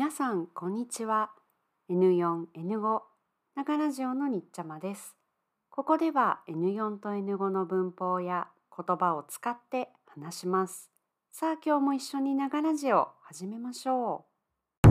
[0.00, 1.30] 皆さんこんにちは。
[1.90, 3.00] N4、N5
[3.54, 5.14] 長ラジオのにっちゃまです。
[5.68, 10.90] ここでは N4 と N5 の文法や言葉を使って話します。
[11.32, 14.24] さあ今日も一緒に長ラジオ始めましょ
[14.86, 14.88] う。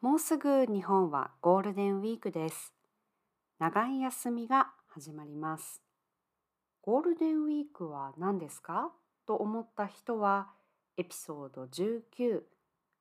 [0.00, 2.72] もうすぐ日本はゴールデンウィークです。
[3.58, 5.82] 長い休みが始まります。
[6.80, 8.90] ゴールデンウィークは何ですか？
[9.26, 10.48] と思った人は
[10.98, 12.42] エピソード19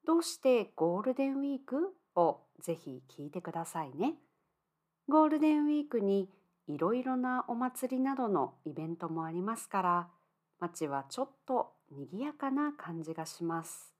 [0.05, 1.95] どうしてゴールデンウィーク？
[2.15, 4.13] をぜひ聞いてくださいね。
[5.09, 6.29] ゴールデンウィークに
[6.67, 10.07] いろいろなお祭りなどのイベントもありますから
[10.59, 13.91] 街はちょっと賑やかな感じがします。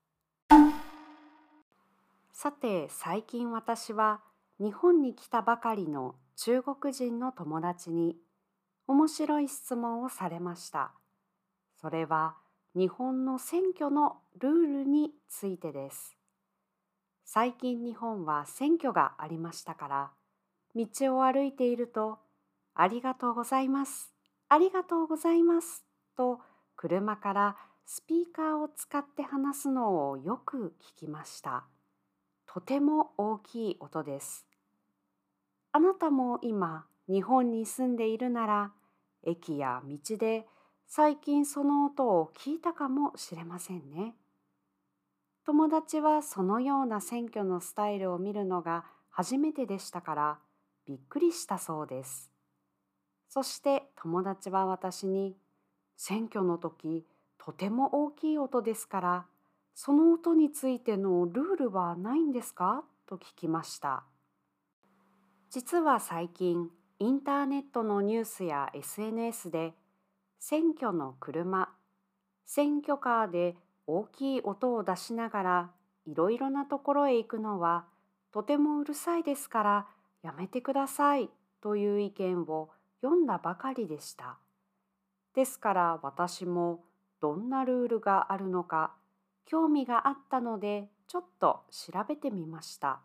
[2.31, 4.21] さて最近私は
[4.59, 8.15] 日本に来たばかりの中国人の友達に
[8.87, 10.91] 面白い質問をされました。
[11.81, 12.35] それは
[12.77, 16.15] 日本の選挙のルールについてです。
[17.25, 20.11] 最近日本は選挙がありましたから
[20.75, 22.19] 道を歩いていると
[22.75, 24.13] 「ありがとうございます」
[24.47, 26.39] 「ありがとうございます」と
[26.75, 31.65] 車からスピーカーを使って話すのをよく聞きました。
[32.45, 34.45] とても大きい音です。
[35.71, 38.71] あなたも今日本に住んでいるなら
[39.23, 40.47] 駅や道で
[40.89, 44.15] 最近その音を聞いたかもしれませんね。
[45.45, 50.39] 友達はそのような選挙のスタイルを見るのが初めてでしたから
[50.85, 52.31] びっくりしたそうです。
[53.29, 55.35] そして友達は私に
[55.97, 57.05] 選挙の時
[57.37, 59.25] とても大きい音ですから
[59.75, 62.83] その音についてのルールはないんですか？
[63.05, 64.03] と聞きました。
[65.49, 69.73] 実は最近インターネットのニュースや SNS で
[70.39, 71.69] 選挙の車
[72.45, 73.55] 選挙カーで
[73.85, 75.71] 大きい音を出しながら
[76.05, 77.85] いろいろなところへ行くのは
[78.31, 79.87] とてもうるさいですから
[80.21, 81.29] やめてください
[81.61, 82.69] という意見を
[83.01, 84.37] 読んだばかりでした。
[85.35, 86.83] ですから私も
[87.21, 88.93] どんなルールがあるのか
[89.45, 92.99] 興味があったのでちょっと調べてみました。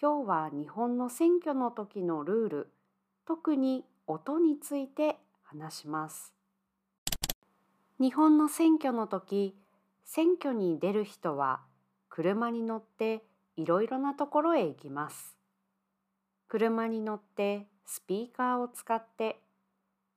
[0.00, 2.72] 今日は日本の選挙の時のルール
[3.26, 5.16] 特に音について
[5.46, 6.32] 話します。
[7.98, 9.56] 日本の選挙の時、
[10.04, 11.60] 選挙に出る人は
[12.08, 13.24] 車に乗って
[13.56, 15.36] いろいろなところへ行きます。
[16.48, 19.40] 車に乗ってスピーカーを使って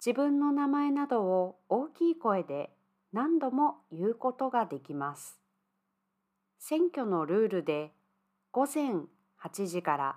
[0.05, 2.71] 自分の名前などを大きい声で
[3.11, 5.39] 何度も言うことができます。
[6.59, 7.91] 選挙のルールで
[8.51, 8.91] 午前
[9.41, 10.15] 8時から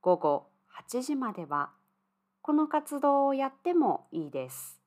[0.00, 0.46] 午後
[0.90, 1.70] 8時までは
[2.46, 4.80] この活動をやってもいいです。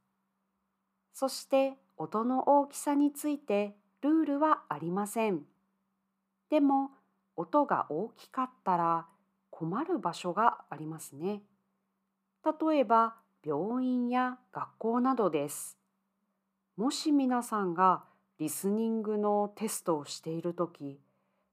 [1.12, 5.42] そして音の大きさについてルールはありません。
[6.50, 6.92] でも
[7.36, 9.08] 音が大きかったら
[9.50, 11.42] 困る場所がありますね。
[12.46, 13.16] 例えば
[13.46, 15.78] 病院や学校などです。
[16.78, 18.06] もし皆さんが
[18.38, 21.02] リスニングのテストをしているとき、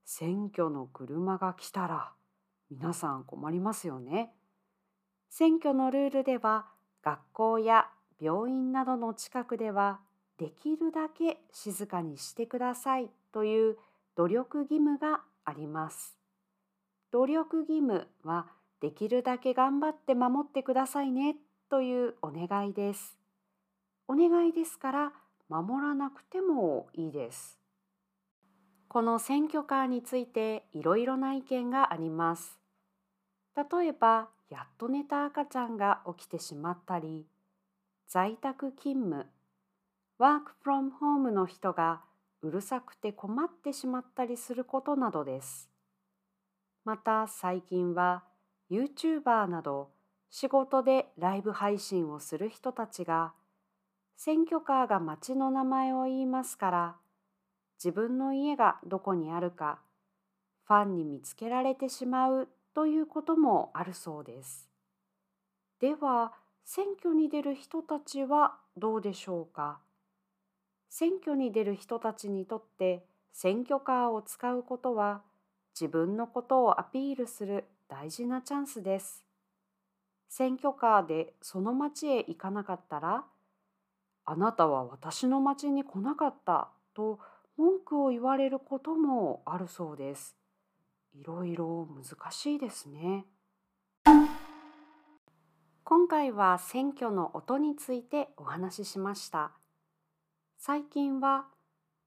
[0.05, 2.13] 選挙の車が来たら
[2.71, 4.36] 皆さん困りますよね。
[5.29, 6.67] 選挙のルールでは
[7.03, 7.87] 学校や
[8.19, 9.99] 病院などの近くでは
[10.37, 13.77] できるだけ静かにしてくださいという
[14.15, 16.17] 努力義務があります。
[17.11, 18.47] 努力義務は
[18.81, 21.35] できるだけ頑張って守ってくださいね
[21.69, 23.17] というお願いです。
[24.07, 25.13] お願いですから
[25.49, 27.59] 守らなくてもいいです。
[28.87, 32.59] この選挙カーについていろいろな意見があります。
[33.57, 37.25] 例えばやっと寝た赤ちゃんが起きてしまったり
[38.07, 39.25] 在宅勤務
[40.19, 42.01] ワークフロムホームの人が
[42.41, 45.69] うるさくて困ってしまったりすることなどです。
[46.85, 48.23] また最近は
[48.71, 49.89] YouTuber など
[50.29, 53.33] 仕事でライブ配信をする人たちが
[54.15, 56.95] 選挙カーが町の名前を言いますから
[57.77, 59.79] 自分の家がどこにあるか
[60.65, 62.47] ファンに見つけられてしまう
[62.77, 64.69] ということもあるそうです。
[65.81, 66.33] では
[66.63, 69.79] 選挙に出る人たちはどうでしょうか？
[70.87, 73.03] 選挙に出る人たちにとって
[73.33, 75.23] 選挙カーを使うことは
[75.73, 79.23] 自分のことをアピールする大事なチャンスです。
[80.29, 83.23] 選挙カーでその町へ行かなかったら
[84.23, 87.17] あなたは私の町に来なかったと
[87.57, 90.35] 文句を言われることもあるそうです。
[91.19, 93.25] いろいろ難しいですね。
[95.83, 99.51] 今回は選挙の音についてお話ししました。
[100.59, 101.45] 最近は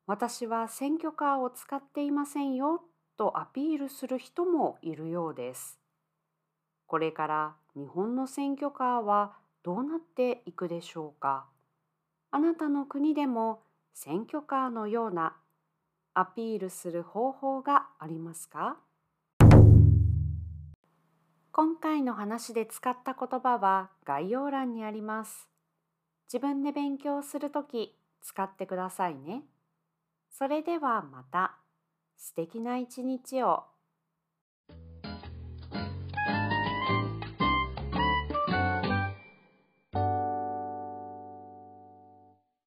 [0.06, 2.82] 私は選挙カーを使っていませんよ
[3.16, 5.80] とアピールする人もいるようです。
[6.86, 9.32] これから日本の選挙カーは
[9.64, 11.46] どうなっていくでしょうか
[12.30, 13.62] あなたの国でも
[13.92, 15.36] 選挙カーのような
[16.14, 18.76] アピールする方法がありますか？
[21.52, 25.48] 今回の話で使った言葉は概要欄にあります。
[26.32, 29.42] 自分で勉強するとき使ってくださいね。
[30.30, 31.56] それではまた
[32.16, 33.64] 素敵な一日を。